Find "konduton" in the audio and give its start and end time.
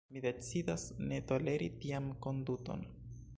2.27-2.87